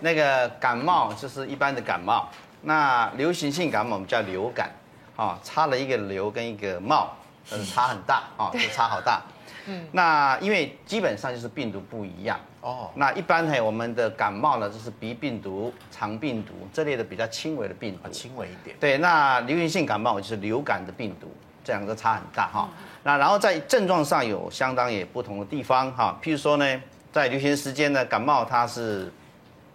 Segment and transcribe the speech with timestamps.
[0.00, 2.28] 那个感冒就是一般的感冒，
[2.62, 4.70] 那流行性感冒我们叫流感，
[5.16, 7.10] 啊，差了一个流跟一个冒，
[7.50, 9.22] 但是差很大啊， 就差好大。
[9.66, 12.90] 嗯，那因为基本上就是病毒不一样哦。
[12.94, 18.74] 那一般呢，我们的感冒呢，就是鼻病毒、肠病毒这类的比较轻微的病毒，轻微一点。
[18.80, 21.30] 对，那流行性感冒就是流感的病毒，
[21.62, 22.70] 这两个差很大哈。
[23.02, 26.82] 那然后在症状上有相当也不同的地方哈，譬如说呢，
[27.12, 29.12] 在流行时间呢，感冒它是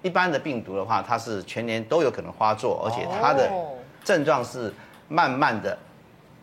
[0.06, 3.50] 一般的病毒的话，它是全年都有可能发作，而且它的
[4.04, 4.72] 症状是
[5.08, 5.76] 慢慢的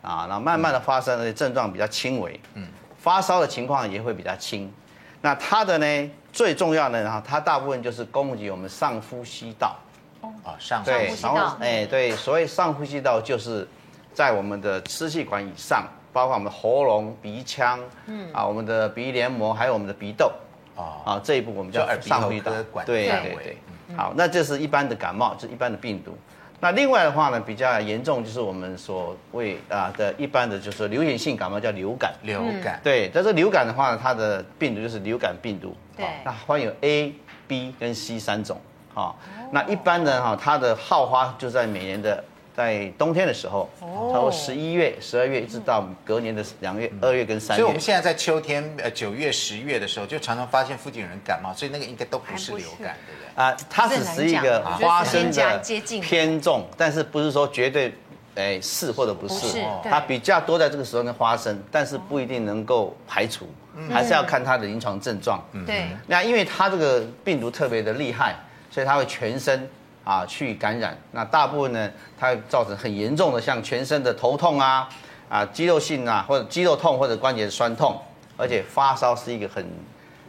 [0.02, 2.40] 啊，然后慢慢的发生，而且症状比较轻微。
[2.54, 2.66] 嗯。
[2.98, 4.72] 发烧的情况也会比较轻，
[5.20, 9.76] 那它的呢，最重要的，然后它大部分就是攻击我们上呼吸道，
[10.20, 13.66] 哦上对呼吸道，然后哎对，所谓上呼吸道就是
[14.12, 18.32] 在我们的支气管以上，包括我们的喉咙、鼻腔，嗯。
[18.32, 20.32] 啊，我们的鼻黏膜，还有我们的鼻窦，
[20.76, 22.52] 啊啊这一步我们叫上呼吸道，
[22.84, 23.56] 对对对，
[23.96, 26.16] 好，那这是一般的感冒，就是一般的病毒。
[26.60, 32.14] 那另外的话呢，比较严重就是我们所谓啊的一般的就是流行性感冒叫流感。
[32.22, 32.80] 流感。
[32.84, 35.76] 对，但是流感的话呢，它的病毒就是流感病毒。
[35.96, 36.06] 对。
[36.24, 37.12] 那患有 A、
[37.48, 38.60] B 跟 C 三种。
[38.94, 39.18] 好，
[39.50, 42.22] 那一般的哈，它的好发就在每年的
[42.56, 47.60] 在冬天的时候，差不多十一月、十二月，一直到隔年的两月、二月跟三月。
[47.60, 53.42] 所以我们现在在秋天，呃，九月、十月的时候，就常常发现附近有人感冒，所以那个应该都不是流感，对不对？
[53.42, 55.60] 啊，它只是一个发生的
[56.02, 57.94] 偏重，但是不是说绝对，
[58.34, 63.46] 哎，是或者不是，它比较多在这个时候呢发生，但是不一定能够排除，
[63.90, 65.42] 还是要看它的临床症状。
[65.66, 68.36] 对，那因为它这个病毒特别的厉害，
[68.70, 69.66] 所以它会全身
[70.04, 70.96] 啊去感染。
[71.12, 74.88] 那大部分呢，它会造成很严重的，像全身的头痛啊，
[75.28, 78.00] 啊肌肉性啊，或者肌肉痛或者关节酸痛，
[78.36, 79.66] 而且发烧是一个很。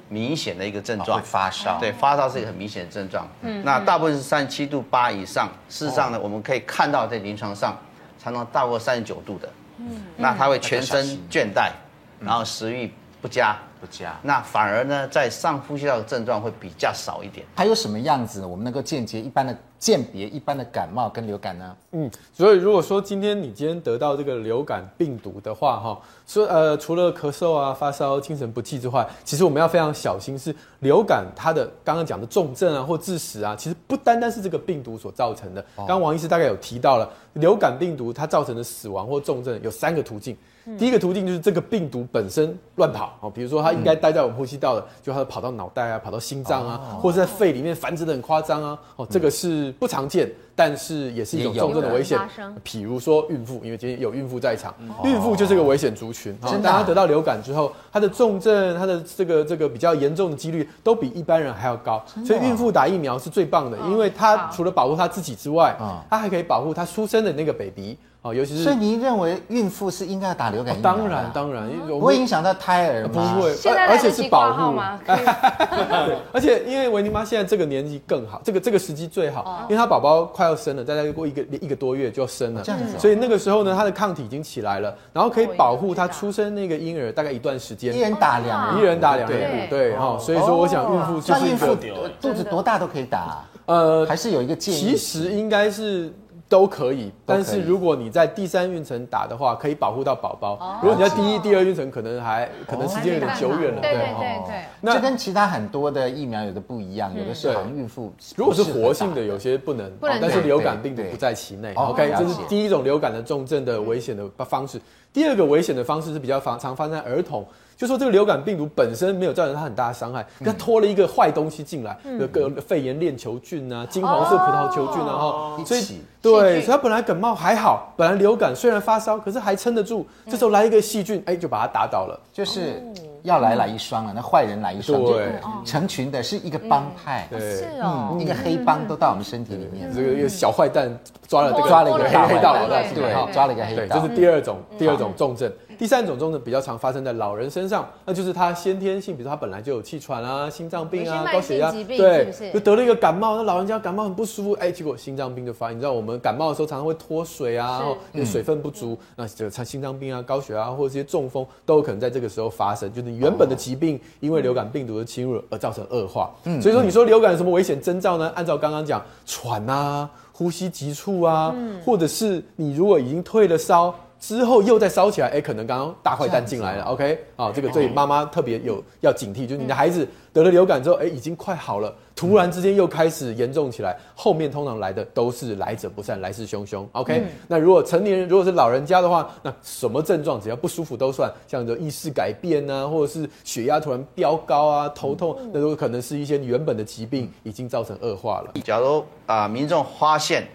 [0.09, 3.27] 明显的一个症状，会发烧，对，发烧是一个很明显的症状。
[3.41, 5.49] 嗯，那大部分是三十七度八以上。
[5.69, 7.75] 事实上呢，我们可以看到在临床上，
[8.21, 9.49] 常常大过三十九度的。
[9.77, 11.71] 嗯，那他会全身倦怠，
[12.19, 14.19] 然后食欲不加，不加。
[14.21, 17.45] 那反而呢，在上呼吸道的症状会比较少一点。
[17.55, 18.47] 还有什么样子呢？
[18.47, 19.57] 我们能够间接一般的？
[19.83, 21.75] 鉴别一般的感冒跟流感呢？
[21.91, 35.61] 嗯，所以如果说今天你今天得到这个流感病毒的话，哈，说呃，除了咳嗽啊、发烧、精神不济之外，其实我们要非常小心，是流感它的刚刚讲的重症啊或致死啊，其实不单单是这个病毒所造成的。
[35.75, 40.37] 刚刚王医师大概有提到了，流感病毒它造成的死亡或重症有三个途径。
[40.77, 52.19] 第一个途径就是这个病毒本身乱跑哦，比如说它应该待在我们呼吸道的，就它跑到脑袋啊，跑到心脏啊，或者在肺里面繁殖的很夸张啊，哦，这个是不常见，但是也是一种重症的危险。
[52.63, 56.35] 比如说孕妇，因为今天有孕妇在场，孕妇就是个危险族群。
[56.41, 62.03] 当她得到流感之后，她的重症、她的这个这个比较严重的几率都比一般人还要高。
[62.25, 65.75] 所以孕妇打疫苗是最棒的，因为她除了保护她自己之外，
[66.09, 67.97] 她还可以保护她出生的那个 baby。
[68.23, 70.93] 哦，尤其是，所以您认为孕妇是应该要打流感疫苗？
[70.93, 73.05] 当然，当然，不会影响到胎儿？
[73.05, 73.53] 不会，
[73.85, 74.97] 而且是保护吗？
[76.31, 87.93] 而且因为维尼妈现在这个年纪更好，这个这个时机最好，因为她宝宝快要生了，大概过一个一个多月就要生了，这样子，所以那个时候呢，他的抗体已经起来了，然后可以保护他出生那个婴儿大概一段时间。
[87.95, 91.75] 一人打两，一人打两对，对哈，所以说我想孕妇就是孕妇
[92.21, 96.11] 肚子多大都可以打，呃，还是有一个建议，其实应该是。
[96.49, 100.79] 都可以，但是如果你在第三孕程打的话，可以保护到宝宝。
[100.83, 103.81] 如果你在第一、第二孕程，可能还可能时间有点久远了。
[103.81, 108.13] 对对对对，这跟其他很多的疫苗有的不一样，有的是防孕妇。
[108.35, 111.73] 如果是活性的，有些不能，但是流感病毒不在其内。
[111.73, 114.79] OK，这是第一种流感的重症的危险的方式。
[115.11, 117.43] 第二个危险的方式是比较常常发生在儿童。
[117.75, 132.81] 就说这个流感病毒本身没有造成它很大的伤害，它拖了一个坏东西进来，有个肺炎链球菌啊、金黄色葡萄球菌啊，哈，所以对，所以它本来感冒还好，本来流感虽然发烧，可是还撑得住，这时候来一个细菌，哎，就把它打倒了，就是
[133.23, 135.33] 要来来一双了，那坏人来一双，对，
[135.65, 140.97] 成群的是一个帮派，对，是哦，那个黑帮都到我们身体里面，这个一个小坏蛋
[141.27, 145.51] 抓了这个抓了一个黑道老大，对，抓了一个黑道，这是第二种第二种重症。
[145.83, 153.35] 第三种中呢比较常发生在老人身上，那就是他先天性，比如说他本来就有气喘啊、心脏病啊、高血压，对，就得了一个感冒。
[153.35, 155.71] 那老人家感冒很不舒服，哎，结果心脏病就发。
[155.71, 162.89] 你知道我们感冒的时候常常会脱水啊，然后因为水分不足，那这个心脏病啊、高血压或者这些中风都有可能在这个时候发生。
[162.93, 166.31] 就是原本的疾病因为流感病毒的侵入而造成恶化。
[166.45, 168.31] 嗯，所以说你说流感有什么危险征兆呢？
[168.35, 171.53] 按照刚刚讲，喘啊、呼吸急促啊，
[171.85, 173.93] 或者是你如果已经退了烧。
[174.23, 186.85] 之后又再烧起来，哎，可能刚刚大坏蛋进来了，OK，啊，这个对妈妈特别有要警惕，就是你的孩子得了流感之后，哎，已经快好了，突然之间又开始严重起来，后面通常来的都是来者不善，来势汹汹。
[186.93, 198.53] OK，、嗯、那如果成年人，如果是老人家的话，那什么症状只要不舒服都算，像这意识改变啊，或者是血压突然飙高啊，头痛，那都可能是一些原本的疾病已经造成恶化了。
[198.63, 200.47] 假如啊、呃，民众发现。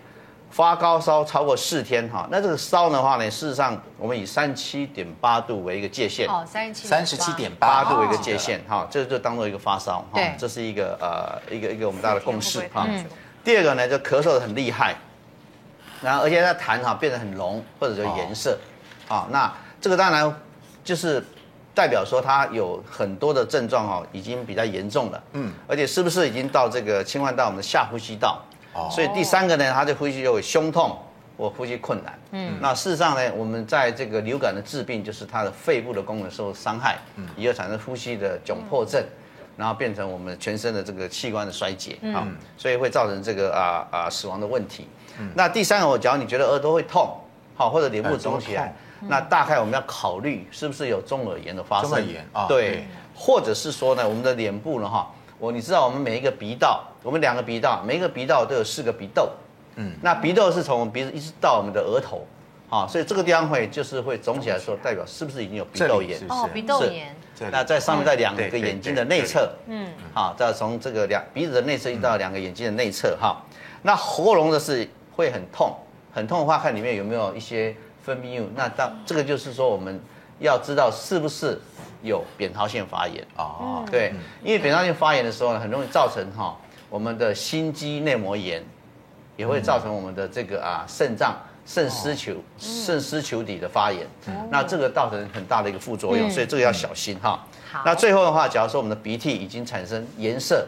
[0.50, 12.86] 发高烧超过四天哈，那这个烧的话呢，事实上我们以三十七点八度为一个界限，哦，三十七三十七点八度为一个界限哈，这就当做一个发烧哈，这是一个呃一个一个我们大家的共识哈。
[12.88, 13.04] 嗯、
[13.44, 14.96] 第二个呢，就咳嗽的很厉害，
[16.00, 18.58] 然后而且它痰哈变得很浓或者说颜色，
[19.06, 20.34] 啊、哦，那这个当然
[20.82, 21.22] 就是
[21.74, 28.42] 代表说它有很多的症状哈，已经比较严重了，嗯，而且是不是已经到这个侵犯到我们的下呼吸道？
[28.90, 30.98] 所以第三个呢，他的呼吸就会胸痛
[31.36, 32.18] 或呼吸困难。
[32.32, 39.02] 嗯，那事实上呢，我们在这个流感的治病就是它的肺部的功能受伤害，嗯，也有产生呼吸的窘迫症，
[39.56, 42.26] 然后变成我们全身的这个器官的衰竭，啊，
[42.56, 44.88] 所以会造成这个啊啊死亡的问题。
[45.18, 47.16] 嗯，那第三个，我假如你觉得耳朵会痛，
[47.54, 51.90] 好，或者脸部肿起来，那大概我们要考虑是不是有中耳炎的发生。
[51.90, 55.10] 中耳炎啊，对，或者是说呢，我们的脸部呢，哈。
[55.38, 59.30] 我你知道我们每一个鼻道，我们两个鼻道，每一个鼻道都有四个鼻窦，
[59.76, 62.26] 嗯，那鼻窦是从鼻子一直到我们的额头，
[62.68, 66.20] 啊，所以这个地方会就是会肿起来说，代表是不是已经有鼻窦炎？
[66.28, 67.14] 哦，鼻窦炎。
[67.52, 73.40] 那在上面在两个眼睛的内侧，嗯，好，再从这个两鼻子的内侧一直到两个眼睛的内侧，哈，
[73.82, 75.72] 那喉咙的是会很痛，
[76.12, 80.00] 很痛的话，看里面有没有一些分泌物，那当这个就是说我们
[80.40, 81.60] 要知道是不是。
[82.02, 83.26] 有扁桃腺发炎。
[83.36, 84.12] 哦，对，
[84.42, 86.56] 因为扁桃腺发炎的时候呢，很容易造成哈
[86.88, 88.62] 我们的心肌内膜炎，
[89.36, 91.36] 也会造成我们的这个啊肾脏
[91.66, 94.06] 肾丝球肾丝球底的发炎，
[94.50, 97.44] 那这个造成很大的一个副作用，所以这个要小心哈。
[97.84, 100.66] 那最后的话，假如说我们的鼻涕已经产生颜色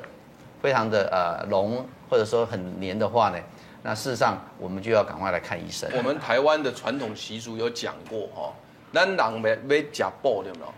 [0.60, 3.38] 非常的呃浓或者说很黏的话呢，
[3.82, 5.90] 那事实上我们就要赶快来看医生。
[5.96, 8.52] 我们台湾的传统习俗有讲过哈，
[8.92, 10.72] 咱人没没吃补对没有？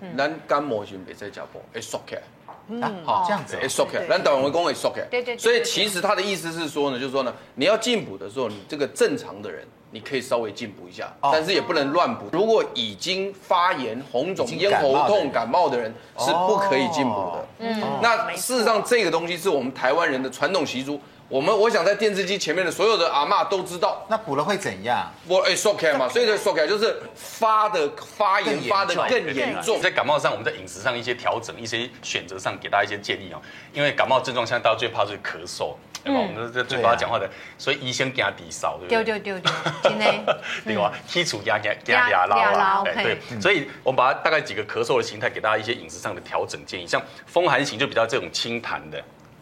[0.00, 2.22] 嗯，咱感冒时别再食补，会缩起来。
[2.70, 4.06] 嗯，好，这样子会缩起来。
[4.08, 5.06] 咱台湾会讲会缩起来。
[5.10, 5.36] 对对。
[5.38, 12.26] 所以其实他的意思是说呢，就是说呢，你要进补的时候，你这个正常的人，你可以稍微进补一下，但是也不能乱补。
[12.32, 17.48] 如果已经发炎、红肿、咽喉痛、感冒的人，是不可以进补的。
[17.60, 17.82] 嗯。
[18.02, 21.00] 那事实上，这个东西是我们台湾人的传统习俗。
[21.28, 25.12] 我们我想在电视机前面的所有的阿嬷都知道，那补了会怎样？
[25.26, 27.86] 我哎，缩起来嘛，所以就缩起来就是发的
[28.16, 29.78] 发炎发的更严重。
[29.78, 33.38] 在感冒上，我们在饮食上一些调整，一些选择上给大家一些建议啊。
[33.74, 36.18] 因为感冒症状，现在大家最怕就是咳嗽，对吧？
[36.18, 37.28] 我们这最怕讲话的，
[37.58, 39.04] 所以医生给他低烧，对不对？
[39.04, 39.52] 对对对对，
[39.82, 40.40] 真的。
[40.64, 40.90] 对吧？
[41.06, 43.18] 基础压压压压拉，对。
[43.38, 48.98] 所以我们把它大概几个咳嗽的形态，给大家一些饮食上的调整建议，像风寒型就比较这种清痰的。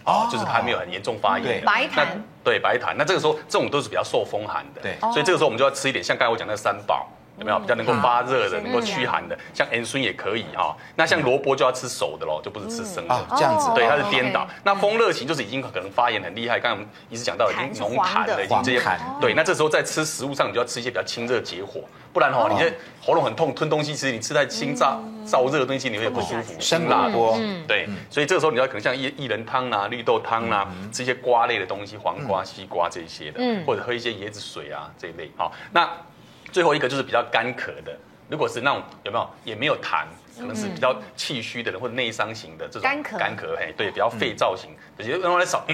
[0.07, 2.07] 哦，就是它没有很严重发炎，白痰，
[2.45, 7.09] 对白痰，那这个时候这种都是比较受风寒的，对，所以这个时候我们就要吃一点，像刚才我讲的三宝，
[7.39, 7.59] 有没有？
[7.59, 10.77] 比较能够发热的，能够驱寒的，像盐酸也可以哈。
[10.95, 14.47] 那像萝卜就要吃熟的喽，就不是吃生的，这样子，对，它是颠倒。
[14.65, 21.81] 那风热型就是已经可能发炎很厉害，刚才我们一直讲到已经浓痰了，已经这些痰，对，那这时候在吃食物上，你就要吃一些比较清热解火。
[22.13, 22.73] 不然哈，你这
[23.03, 24.97] 喉咙很痛，吞东西吃你吃太清燥
[25.27, 26.55] 燥热的东西，你会不舒服。
[26.59, 27.39] 生辣锅，
[27.69, 35.31] 对，所以这个时候你要可能像薏薏仁汤啊、绿豆汤啊，吃一些瓜类的东西，黄瓜、西瓜这些的，或者喝一些椰子水啊这一类。
[35.37, 35.87] 好，那
[36.53, 37.97] 最后一个就是比较干咳的，
[38.29, 40.05] 如果是那种有没有也没有痰。
[40.39, 45.65] 可能是比较气虚的人或者内伤型的这种干咳，干咳，嘿，对，比较肺燥型，有些用来少，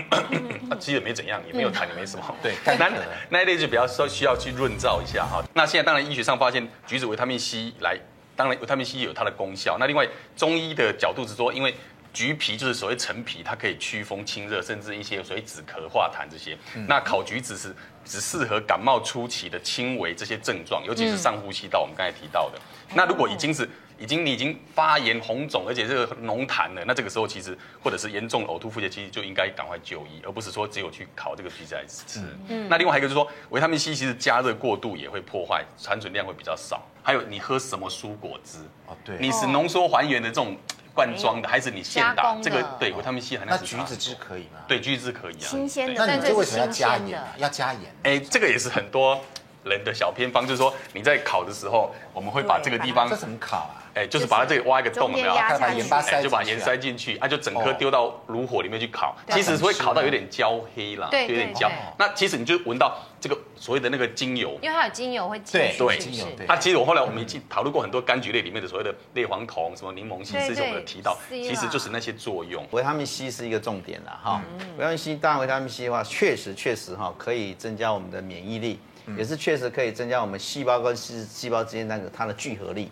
[0.79, 2.25] 其实也没怎样，也没有痰，也没什么。
[2.41, 2.89] 对， 那
[3.29, 5.43] 那一类就比较说需要去润燥一下哈。
[5.53, 7.99] 那现在当然医学上发现，橘子维他命 C 来，
[8.37, 9.77] 当然维他命 C 有它的功效。
[9.81, 11.75] 那另外中医的角度是说，因为
[12.13, 16.57] 橘皮就是所谓陈皮，它可以驱风清热，甚至一些所谓止咳化痰这些。
[16.87, 22.59] 那烤橘子是只适合感冒初期的轻微这些症状，尤其是上呼吸道，我们刚才提到的。
[22.95, 32.21] 那如果已经是已经你已经发炎红肿，而且这个浓痰了，那这个时候其实或者是严重呕吐腹泻，其实就应该赶快就医，而不是说只有去烤这个橘子来吃。
[32.49, 36.83] 嗯，那另外还有一个就是说，维他命 C 其实加热过度也会破坏，含水量会比较少。
[37.03, 38.59] 还有你喝什么蔬果汁？
[38.87, 40.57] 哦，对，你是浓缩还原的这种
[40.95, 42.37] 罐装的，还是你现打？
[42.43, 43.77] 这个对维他命 C 含量是。
[43.77, 44.61] 那橘子汁可以吗？
[44.67, 45.49] 对，橘子汁可以啊。
[45.49, 47.21] 新鲜的，那你这为什么要加盐？
[47.39, 47.83] 要加盐？
[48.03, 49.21] 哎，这个也是很多。
[49.65, 53.79] 人的小偏方，就是说你在烤的时候，我们会把这个地方这怎么烤啊？
[53.95, 55.35] 哎，就是把它这里挖一个洞，有没有？
[55.35, 61.71] 压把盐巴塞，就把盐塞进去，啊，就整颗丢到炉火里面去烤，其实会烤到有点焦黑啦，有点焦。
[61.99, 66.27] 那其实你就闻到这个所谓的那个精油，因为它有精油会进对对精油。
[66.49, 72.67] 它其实我后来我们已经讨论过很多柑橘类里面的所谓的类黄酮、什么柠檬烯，这些我们有提到，其实就是那些作用。
[72.71, 74.41] 维他命 C 是一个重点了哈。
[74.79, 78.81] 维他命 C 当然维他命 C 的话，确实确实哈可以增加我们的免疫力，
[79.17, 82.91] 也是确实可以增加我们细胞跟细细胞之间那个它的聚合力。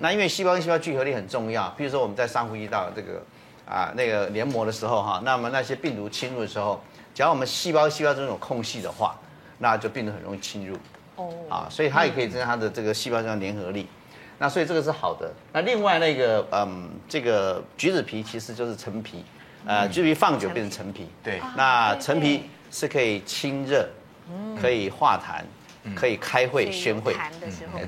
[0.00, 3.22] 那因为细胞跟细胞聚合力很重要，比如说我们在上呼吸道这个
[3.66, 6.80] 啊那个黏膜的时候哈，那么那些病毒侵入的时候，
[7.14, 9.18] 只要我们细胞细胞中有空隙的话，
[9.58, 10.76] 那就病毒很容易侵入。
[11.16, 13.88] 哦，啊，所以它也可以增加它的这个细胞上的粘合力。
[14.38, 15.30] 那所以这个是好的。
[15.52, 19.24] 那另外那个嗯，这个橘子皮其实就是陈皮，
[19.66, 21.08] 呃，橘子皮放久变成陈皮。
[21.22, 23.86] 对，那陈皮是可以清热，
[24.60, 25.42] 可以化痰。
[25.96, 27.16] 可以开会宣会，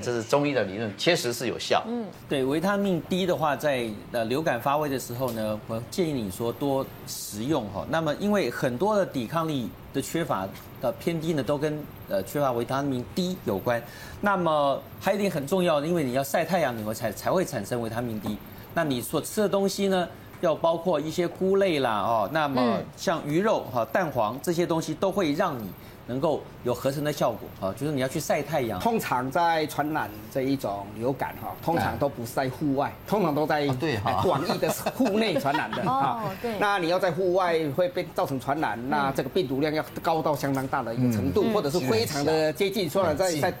[0.01, 1.83] 这是中医的理论，确实是有效。
[1.87, 7.85] 嗯，对，维他命 D 的话，在呃流感发威的时候呢，我建议你说多食用哈。
[7.91, 10.47] 那么因为很多的抵抗力的缺乏
[10.81, 13.79] 的偏低呢，都跟呃缺乏维他命 D 有关。
[14.19, 18.35] 那么还有一点很重要的，因为你要晒太阳，你会才才会产生维他命 D。
[18.73, 20.09] 那你所吃的东西呢，
[20.41, 25.69] 要包括一些菇类啦哦，那么像鱼肉哈、蛋黄这些东西都会让你。
[26.05, 28.79] 能够有合成的效果啊，就是你要去晒太阳。
[28.79, 36.23] 通常在传染这一种流感哈，通常都不是在户外，通常都在对哈广义的 户内传染的啊。
[36.41, 36.57] 对。
[36.59, 43.53] 那你要在户外会被造成传染，那这个病毒量要高到相当大的一个程度，或者是非常的接近，说了在在。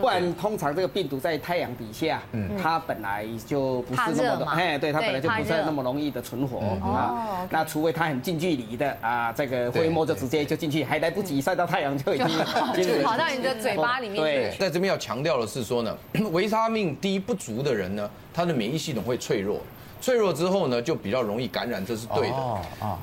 [0.00, 2.22] 不然，通常这个病毒在太阳底下，
[2.62, 7.46] 它本来就不是那么的，哎，对，它本来就不是那么容易的存活啊。
[7.50, 14.16] 那除非它很近距离的啊，这个飞沫就直接就进去，还来不及晒到太阳就已经就跑到你的嘴巴里面。
[14.16, 15.96] 对，在这边要强调的是说呢，
[16.30, 19.60] 维他命 D 不足的人呢，他的免疫系统会脆弱，
[20.00, 22.36] 脆弱之后呢，就比较容易感染，这是对的。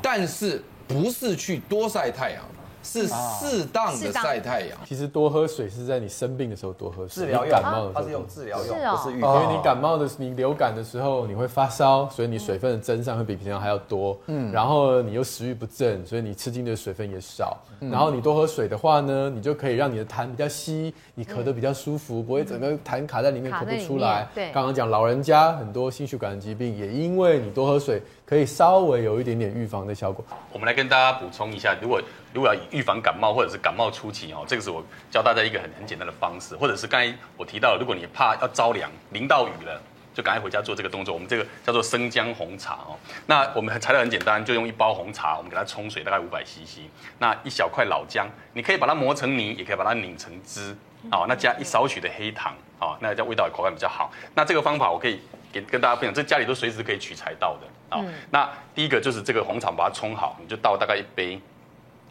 [0.01, 2.43] 但是不是去多晒太阳。
[2.87, 4.77] 是适当的晒太阳。
[4.85, 7.25] 其实多喝水是在你生病的时候多喝水。
[7.25, 9.43] 治疗用，它是用治疗用，不是预防。
[9.43, 14.17] 因为你感冒的，你流感的时候你会发烧，所以你水分的增上会比平常还要多。
[14.27, 14.51] 嗯。
[14.51, 17.57] 然后你又食欲不振，所以你吃进的水分也少。
[17.79, 24.27] 然后你多喝水的话呢，你就可以让你的痰比较稀，你咳得比较舒服，不会整个痰卡在里面咳不出来。
[24.33, 24.51] 对。
[24.51, 30.23] 刚刚讲老人家很多心血管疾病也因为你多喝水，可以稍微有一点点预防的效果。
[30.51, 32.01] 我们来跟大家补充一下，如果
[32.33, 39.81] 如果要预防感冒或者是感冒初期哦，这个是我教大家一个很很简单的方式，或者是刚才我提到，如果你怕要着凉，淋到雨了，
[40.13, 41.11] 就赶快回家做这个动作。
[41.11, 42.95] 我们这个叫做生姜红茶哦。
[43.25, 46.81] 那我们材料很简单，就用一包红茶，我们给它冲水，大概五百 CC。
[47.17, 50.77] 那一小块老姜，你可以把它磨成泥，也可以把它拧成汁
[51.11, 51.25] 哦。
[51.27, 54.11] 那加一少许的黑糖哦，那这样味道口感比较好。
[54.35, 55.19] 那这个方法我可以
[55.51, 58.05] 给跟大家分享，这家里都随时可以取材到的啊。
[58.29, 61.41] 那第一个就是这个红茶，把它冲好，你就倒大概一杯。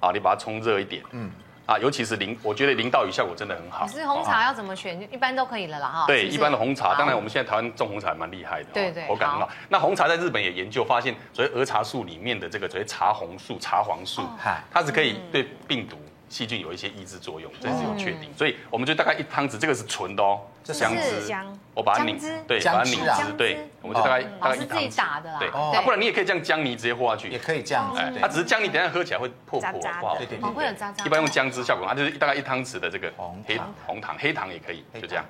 [0.01, 1.31] 啊，你把它冲热一点，嗯，
[1.67, 3.87] 啊，尤其是淋，我觉得淋到雨效果真的很好。
[3.87, 5.01] 可是红茶要怎么选？
[5.13, 6.05] 一般都可以了啦，哈。
[6.07, 9.49] 对，一般的红茶，当然我们现在台湾种红茶还蛮厉害的，对对，口感很好。
[9.69, 14.23] 那红茶在日本也研究发现，所谓儿茶素里面的这个所谓茶红素、茶黄素，
[14.73, 15.97] 它是可以对病毒。
[16.29, 21.23] 细菌有一些抑制作用，这是有确定，所以我们就大概一汤匙，这个是纯的哦，这姜汁，
[21.73, 33.13] 我把它拧，对，把它拧汁，对，我们就大概大概一汤匙，自己打的啦，对，那，不然你也可以这样姜泥直接和下去，也可以这样，哎，它只是姜泥，等下喝起来会破破，不好，对对对，会有渣渣，一般用姜汁效果，它就是大概一汤匙的这个
[33.47, 35.25] 黑红糖，黑糖也可以，就这样，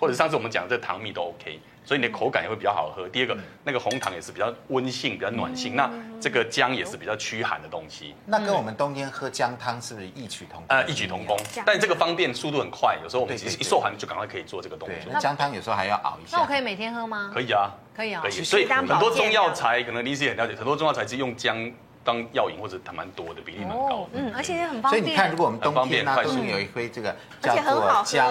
[0.00, 1.60] 或者上次我们讲的这糖蜜都 OK。
[1.84, 3.08] 所以你的口感也会比较好喝。
[3.08, 5.74] 第二个，那个红糖也是比较温性、比较暖性。
[5.74, 8.14] 那这个姜也是比较驱寒的东西。
[8.26, 10.76] 那跟我们冬天喝姜汤是不是异曲同工？
[10.76, 11.36] 呃，异曲同工。
[11.66, 12.96] 但这个方便，速度很快。
[13.02, 15.12] 有时候我们其实一受寒就赶快可以做这个动作。
[15.20, 16.36] 姜汤有时候还要熬一下。
[16.36, 17.30] 那我可以每天喝吗？
[17.34, 18.20] 可以啊，可以啊。
[18.22, 18.30] 可以。
[18.30, 21.72] 所以很多中药材可能你是很了解，很多中药材是用姜。
[22.04, 24.08] 当药引或者它蛮多的，比例蛮高。
[24.12, 25.00] 嗯，而且也很方便。
[25.04, 28.28] 所以你看，如果我们冬天呢，冬天有一杯这个叫做姜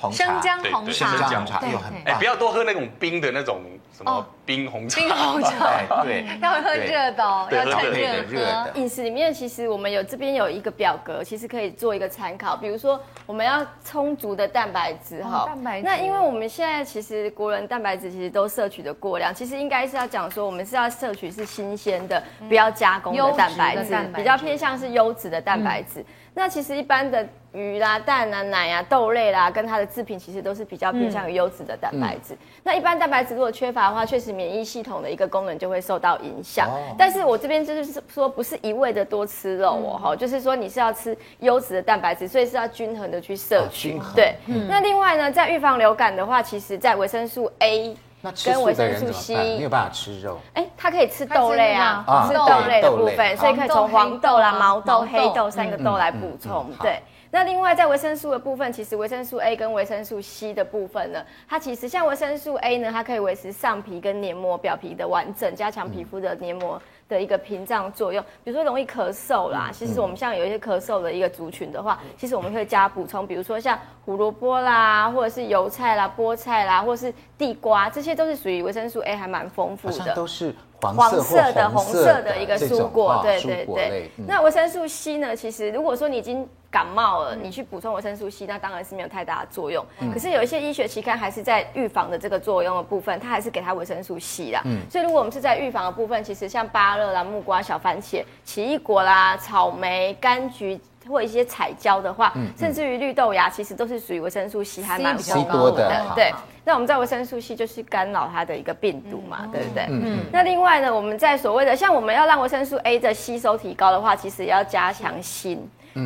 [0.00, 2.18] 红茶，生姜红茶，生姜红茶又很棒。
[2.18, 3.60] 不要多喝那种冰的那种
[3.96, 4.98] 什么冰红茶。
[4.98, 8.70] 冰红茶，对， 要喝热的，要趁热喝。
[8.74, 12.56] 饮食里面其实我们有这边有一个表格，其实可以做一个参考。
[12.56, 15.44] 比如说，我们要充足的蛋白质哈。
[15.46, 15.86] 蛋白质。
[15.86, 23.14] 那因为我们现在其实国人蛋白质其实都摄取的过量，其实应该是要讲说，我们是要摄取是新鲜的，不要加工。
[23.14, 26.02] 的蛋白质比较偏向是优质的蛋白质。
[26.32, 32.36] 那其实一般的鱼啦、蛋啊、奶啊、豆类啦，跟它的制品其实都是比较偏向于优质的蛋白质。
[32.62, 36.68] 那一般蛋白质如果缺乏的话，确实免疫系统的一个功能就会受到影响。
[36.96, 44.00] 但是我这边就是说，不是一味的多吃肉哦，哈，就是说你是要吃优质的蛋白质，所以是要均衡的去摄取。
[44.14, 44.36] 对，
[44.68, 47.96] 那另外呢，在预防流感的话，其实在维生素 A。
[48.22, 52.82] 那跟维生素 C 没有办法吃肉，哎，它可以吃豆类啊，吃豆类。
[52.82, 56.70] 的部分，所以可以从黄豆啦、毛豆、黑豆三个豆来补充。
[56.82, 66.80] 对，那另外在维生素的部分，其实维生素 A 跟维生素 C 的部分呢，它其实像维生素 A 呢，它可以维持上皮跟黏膜表皮的完整，加强皮肤的黏膜。
[67.10, 84.10] 的一个屏障作用，比如说容易咳嗽啦，其实我们像有一些咳嗽的一个族群的话，其实我们会加补充，比如说像胡萝卜啦，或者是油菜啦、菠菜啦，或者是地瓜，这些都是属于维生素 A 还蛮丰富的，都是黄色的、红色的一个蔬果，对对对。
[84.26, 85.36] 那维生素 C 呢？
[85.36, 89.84] 其实如果说你已经感冒了，你去补充维生素 C，那当然是没有太大的作用。
[90.12, 94.62] 可是有一些医学期刊还是在预防的这个作用的部分，它还是给它维生素 C 啦。
[94.88, 100.80] 所以如果我们是在预防的部分，其实像芭乐啦、木瓜、小番茄、奇异果啦、草莓、柑橘
[101.10, 105.92] 或一些彩椒的话，甚至于绿豆芽，其实都是属于维生素 C 还蛮丰富的。
[106.14, 106.32] 对。
[106.64, 109.86] 那我们在维生素 C 就是干扰它的一个病毒嘛，对不对？
[109.88, 110.20] 嗯。
[110.32, 115.58] 那另外呢，我们在所谓的像我们要让维生素 A 的吸收提高的话，其实也要加强锌。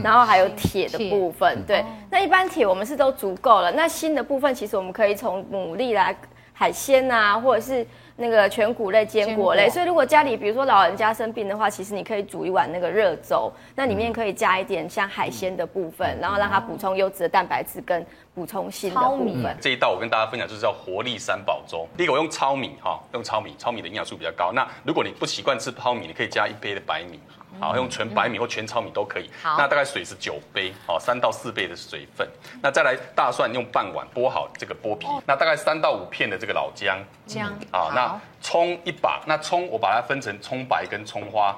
[0.03, 3.71] 然后还有铁的部分，对，那一般铁我们是都足够了。
[3.71, 6.11] 那锌的部分，其实我们可以从牡蛎啦、
[6.55, 9.69] 海鲜啊，或者是那个全谷类、坚果类。
[9.69, 18.05] 所以如果家里比如说老人家生病的话，其实你可以煮一碗那个热粥，那里面可以加一点像海鲜的部分，然后让它补充优质的蛋白质跟
[18.35, 19.57] 补充锌的部分。
[19.61, 21.87] 这一道我跟大家分享就是叫活力三宝粥。
[21.97, 24.53] 第一个我用糙米哈，用糙米，糙米的营养素比较高。
[24.53, 27.19] 那如果你不习惯吃糙米，你可以加一杯的白米。
[27.61, 29.31] 好，用全白米或全糙米都可以。
[29.43, 32.29] 好，那大概水是九杯，好，三到四倍的水分。
[32.63, 35.07] 那再来大蒜用半碗剥好这个剥皮。
[35.27, 36.99] 那大概三到五片的这个老姜。
[37.27, 37.49] 姜。
[37.71, 39.23] 啊，那葱一把。
[39.27, 41.57] 那葱我把它分成葱白跟葱花。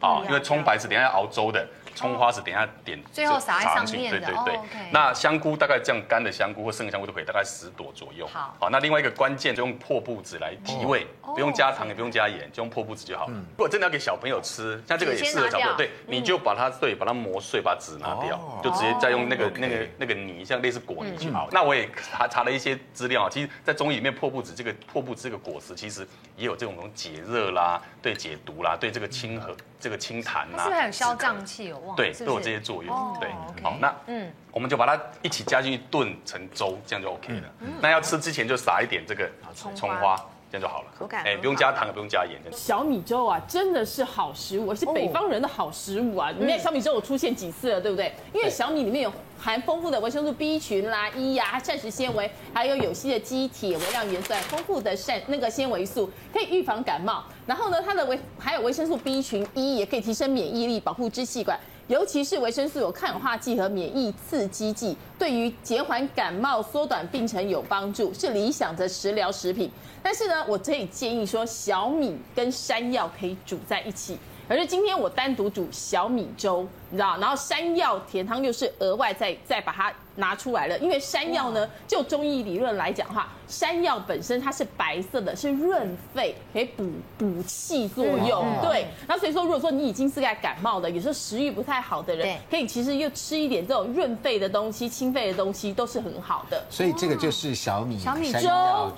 [0.00, 1.66] 啊，因为葱白是等下要熬粥的。
[1.98, 4.20] 葱花是等一下点，最后撒在上面的。
[4.20, 4.90] 对对对。
[4.92, 8.26] 那香菇大概这样干的香菇或生的香菇都可以，大概十朵左右。
[8.28, 8.54] 好。
[8.60, 13.26] 好，那另外一个关键就用破布子来提味，不用加糖也不用加盐，就用破布子就好。
[13.26, 15.76] 如果真的要给小朋友吃，像这个也适合小朋友。
[15.76, 21.48] 对，你就把它对，把它磨碎，把籽拿掉，就直接再用那个那个那个泥，像类似果泥就好。
[21.50, 30.58] 那我也查查了一些资料啊，其实，在中医里面，破布子这个破布子这个果实，其实也有这种解热啦、对解毒啦、对这个清和这个清痰呐。
[30.58, 31.64] 是不是还有消胀气？
[31.64, 31.96] 有忘。
[31.96, 32.58] 对，都有这些。
[32.68, 33.30] 作用对，
[33.62, 37.48] 好，那嗯，我们就把它一起加进去炖成粥，这样就 OK 了。
[37.80, 40.88] 那要吃之前就撒一点这个葱花，这样就好了。
[40.98, 42.40] 口感哎，不用加糖，也不用加盐。
[42.52, 46.30] 小米粥啊，真的是好食物，是北方人的好食物啊。
[46.30, 48.12] 里面小米粥有出现几次了，对不对？
[48.32, 57.24] 因为小米里面有含丰富的维生素 B 群啦、E 呀、膳食纤维，还有有机的肌铁、微量元素，丰富的膳那个纤维素，可以预防感冒。
[57.46, 61.58] 然后呢，它的维还有维生素 B 群 E，也可以提升免疫力，保护支气管。
[61.88, 69.70] 尤其是维生素有抗氧化剂和免疫刺激剂，对于减缓感冒、缩短病程有帮助，是理想的食疗食品。
[70.02, 74.18] 但是呢，我可以建议说，小米跟山药可以煮在一起。
[74.46, 83.28] 而是今天我单独煮小米粥，你知道，然后山药甜汤又是额外再再把它拿出来了，因为山药呢，就中医理论来讲的话。
[83.48, 88.44] 山药本身它是白色的，是润肺，可以补补气作用。
[88.60, 96.62] 对，那所以说，如果说你已经是在感冒的，有时候食欲不太好的人，可以其实又吃一点这种润肺的东西、清肺的东西，都是很好的。
[96.68, 98.92] 所以这个就是小米小米粥，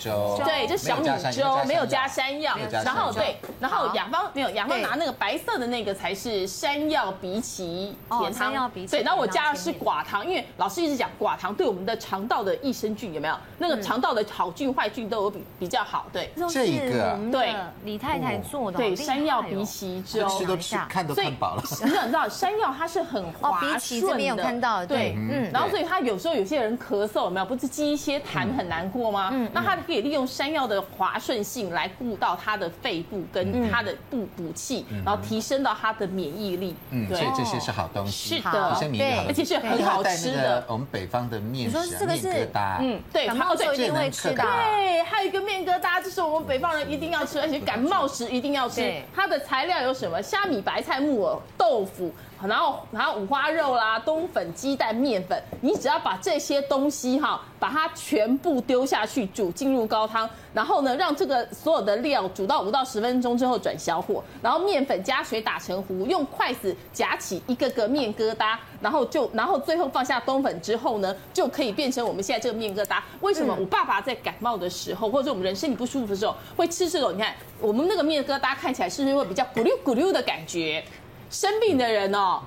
[0.45, 7.80] 对，就小米粥没有加山药，然后对，然后雅芳没有，雅芳拿那个白色的那个才是山药荸荠
[8.19, 13.37] 甜汤，对，然后我加的是寡糖，因为老师一直讲寡糖对我们的肠道的益生菌有没有？
[13.59, 14.25] 那个肠道的。
[14.31, 17.55] 好菌坏菌都有比比较好，对，这一个对。
[17.85, 21.63] 李太太做的，对山药荸荠粥，吃都吃看都看饱了。
[21.83, 24.37] 你知道你知道山药它是很滑顺的。
[24.37, 27.47] 看到，对，嗯，然后所以它有时候有些人咳嗽有没有？
[27.47, 29.31] 不是积一些痰很难过吗？
[29.33, 36.77] 嗯，那它可以利用山药的滑顺性来顾到它的肺部跟它的补补气，然后提升到它的免疫力。
[36.91, 40.65] 嗯，所以这些是好东西，是的，对，而且是很好吃的。
[40.67, 44.43] 我们北方的面，你说这个是疙瘩，嗯，对，感冒就一定会吃的。
[44.43, 49.03] 对，还有一个面疙瘩，就是我们北方人一定要吃，而且感冒时一定要吃。
[49.15, 50.21] 它的材料有什么？
[50.21, 52.13] 虾米、白菜、木耳、豆腐。
[52.47, 73.01] 然后然后五花肉啦、冬粉、鸡蛋、面粉，你只要把这些东西哈，把它全部丢下去煮，进入高汤，然后呢，让这个所有的料煮到五到十分钟之后转小火，然后面粉加水打成糊，用筷子夹起一个个面疙瘩，然后就然后最后放下冬粉之后呢，就可以变成我们现在这个面疙瘩。
[73.21, 77.13] 为什么我爸爸在感冒的时候，或者我们人身体不舒服的时候会吃这种？
[77.15, 80.83] 你看我们那个面疙瘩看起来是不是会比较咕溜咕溜的感觉？
[81.31, 82.41] 生病的人哦，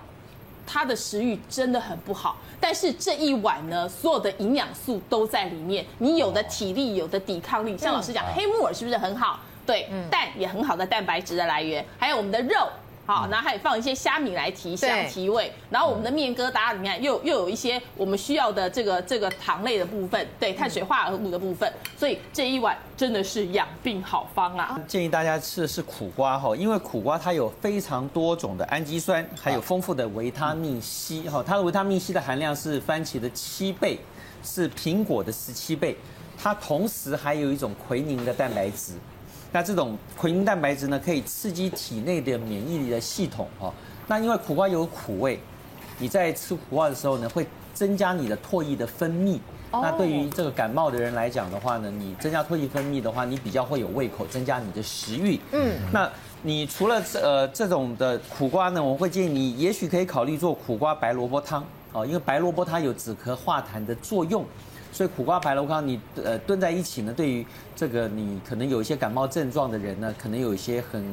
[0.67, 2.37] 他的食欲真的很不好。
[2.59, 5.85] 但是这一碗呢，所有的营养素都在里面。
[5.97, 7.77] 你有的体力，有的抵抗力。
[7.77, 9.39] 像老师讲，黑木耳是不是很好？
[9.65, 11.85] 对，蛋也很好的蛋白质的来源。
[11.97, 12.67] 还有我们的肉。
[13.05, 24.79] 好，然后还有放一些虾米来提香提味，然后我们的面疙瘩，里面又又有一些我们需要的这个这个糖类的部分，对，碳水化合物的部分，所以这一碗真的是养病好方啊！
[24.87, 33.99] 建议大家吃的是苦瓜哈，因为苦瓜它有非常多种的氨基酸，还有丰富的维他命 C 哈，它的维他命 C 的含量是番茄的七倍，
[34.41, 35.97] 是苹果的十七倍，
[36.41, 38.93] 它同时还有一种奎宁的蛋白质。
[39.53, 43.71] 那这种奎因蛋白质呢，可以刺激体内的免疫力的系统哦。
[44.07, 45.39] 那因为苦瓜有苦味，
[45.99, 49.39] 你在吃苦瓜的时候呢，会增加你的唾液的分泌。
[49.71, 55.39] 那对于这个感冒的人来讲的话呢，你增加唾液分泌的话，你比较会有胃口，增加你的食欲。
[55.51, 55.79] 嗯。
[55.91, 56.09] 那
[56.41, 64.43] 你除了这呃这种的苦瓜呢，我会建议你也许可以考虑做苦瓜白萝卜汤哦，因为白萝卜它有止咳化痰的作用。
[64.93, 71.03] 所以苦瓜白萝卜汤，你呃炖在一起呢，对于这个你可能有一些感冒症状的人呢，可能有一些很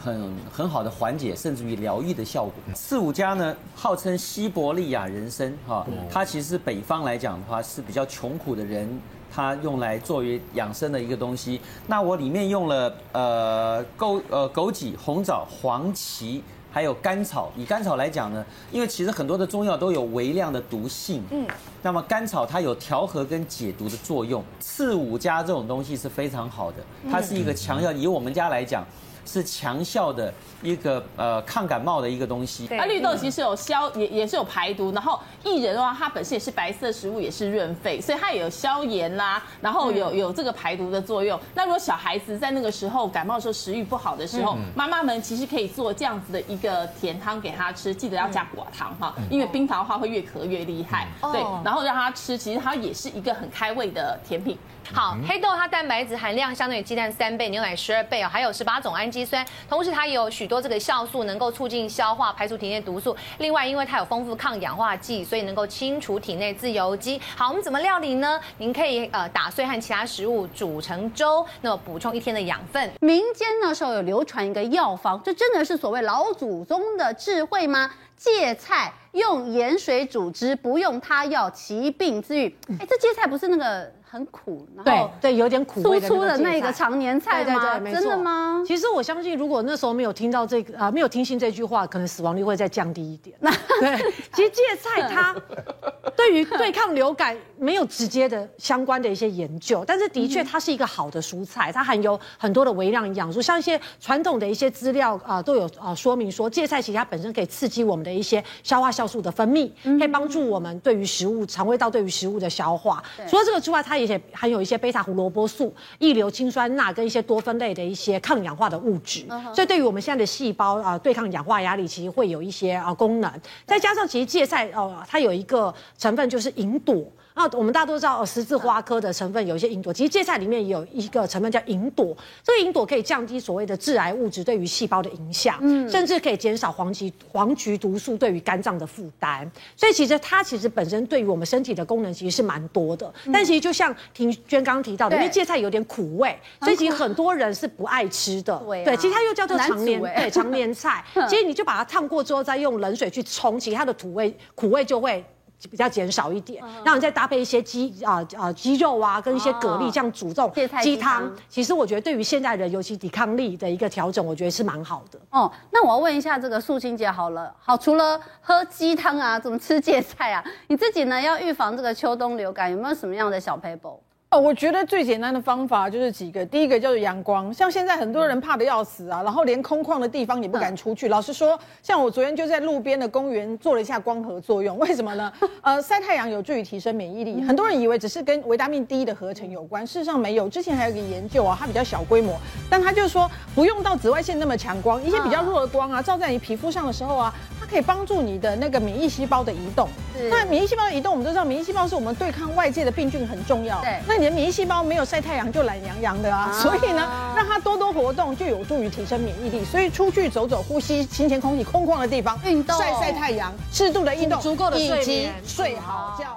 [0.00, 2.54] 很很好的缓解，甚至于疗愈的效果。
[2.76, 8.88] 四五加呢，号称西伯利亚人参哈，它其实北方来讲的话是比较穷苦的人，
[9.34, 11.60] 他用来作为养生的一个东西。
[11.88, 16.42] 那我里面用了呃枸呃枸杞、红枣、黄芪。
[16.78, 21.44] 还有甘草，以甘草来讲呢，因为其实很多的中药都有微量的毒性，嗯，
[21.82, 24.44] 那么甘草它有调和跟解毒的作用。
[24.60, 26.76] 刺五加这种东西是非常好的，
[27.10, 28.86] 它是一个强药，以我们家来讲。
[29.28, 32.66] 是强效的一个呃抗感冒的一个东西。
[32.70, 41.38] 那绿豆其实有消也也是有排毒，然后薏仁的话，它本身也是白色食物，也是润肺，所以它也有消炎啦，然后有有这个排毒的作用。
[41.54, 51.06] 那如果小孩子在那个时候感冒的时候食欲不好的时候，妈妈们其实可以做这样子的一个甜汤给他吃，记得要加果糖哈，因为冰糖的话会越咳越厉害。
[51.20, 54.56] 对，然后让他吃，其实它也是一个很开胃的甜品。
[54.92, 63.14] 好，黑豆它蛋白质含量相当于鸡蛋三倍，牛奶十二倍哦，还有十八种氨基酸，同时它也有许多这个酵素，能够促进消化，排除体内毒素。
[63.38, 67.20] 另外，因为它有丰富抗氧化剂，所以能够清除体内自由基。
[67.36, 68.40] 好，我们怎么料理呢？
[68.56, 72.90] 您可以呃打碎和其他食物煮成粥，那么补充一天的养分。
[73.00, 77.90] 民间那时候有流传一个药方，这真的是所谓老祖宗的智慧吗？
[78.16, 82.56] 芥菜用盐水煮汁，不用它药，其病自愈。
[82.80, 83.92] 哎，这芥菜不是那个？
[84.10, 87.78] 很苦，对对，有点苦味的粗粗的那个常年菜吗？
[87.78, 88.64] 对对对，真的吗？
[88.66, 93.36] 其实我相信，如果那时候没有听到这个啊、呃，没有听信这句话，可能死亡率会再降低一点。
[93.40, 93.96] 那对，
[94.32, 95.36] 其实芥菜它
[96.16, 103.42] 对于对抗流感没有直接的相关的一些研究，但是的确它是一个好的蔬菜，它含有很多的微量营养素。
[103.42, 113.02] 像一些传统的一些资料啊、呃，都有啊、呃、说明说，芥菜其实它本身可以刺激我们的一些消化酵素的分泌，可以帮助我们对于食物肠胃道对于食物的消化。
[113.28, 123.32] 除了这个之外，它也含有一些贝塔胡萝卜素、异硫氰酸钠跟一些多酚类的一些抗氧化的物质，所以对于我们现在的细胞啊，对抗氧化压力，其实会有一些啊功能。
[123.66, 127.04] 再加上其实芥菜哦，它有一个成分就是银朵。
[127.34, 132.06] 那我们大家都知道，十字花科的成分有一些银朵，其实芥菜里面也有一个成分叫银朵。
[132.42, 139.48] 这个银朵可以降低所谓的致癌物质对于细胞的影响，嗯，甚至可以减少黄菊黄菊毒素对于肝脏的负担。
[139.76, 143.08] 所以其实它其实本身对于我们身体的功能其实是蛮多的。
[143.32, 148.56] 但其实就像庭娟刚刚提到的，因为芥菜有点苦味，所以其实很多人是不爱吃的。
[148.84, 151.04] 对，其实它又叫做长年对长年菜。
[151.28, 155.24] 其实你就把它烫过之后，再用冷水去冲，其实它的土味苦味就会。
[155.70, 165.18] 比较减少一点，然后你再搭配一些鸡啊啊鸡肉啊，跟一些蛤蜊这样煮这种鸡汤，其实我觉得对于现在人，尤其抵抗力的一个调整，我觉得是蛮好的。
[165.30, 170.44] 哦，那我要问一下这个素清姐好了，好，除了喝鸡汤啊，怎么吃芥菜啊？
[170.68, 174.00] 你自己呢要预防这个秋冬流感，有没有什么样的小撇步？
[174.30, 176.44] 哦，我觉得最简单的方法就是几个。
[176.44, 181.08] 第一个叫做阳光，像现在很多人怕的要死啊，然后连空旷的地方也不敢出去。
[181.08, 185.32] 老实说，像我昨天就在路边的公园做了一下光合作用，为什么呢？
[185.62, 187.40] 呃，晒太阳有助于提升免疫力。
[187.40, 190.46] 很多人以为只是跟维他命 D 的合成有关，事实上没有。
[190.46, 192.38] 之前还有一个研究啊，它比较小规模，
[192.68, 197.34] 但它就是说不用到紫外线那么强光，一些比较弱的光啊，照在你皮肤上的时候啊。
[197.68, 199.88] 可以帮助你的那个免疫细胞的移动。
[200.30, 203.80] 那免疫细胞的移动，我们都知道，免疫细胞是我们对抗外界的病菌很重要。
[203.82, 209.64] 对，那你的免疫细胞没有晒太阳就懒洋洋的啊，所以呢，让它多多活动就有助于提升免疫力。
[209.64, 216.36] 所以出去走走，呼吸新鲜空气，空旷的地方，运动，晒晒太阳，适度的运动，足够的睡眠，睡好觉。